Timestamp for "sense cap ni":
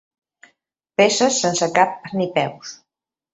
1.43-2.29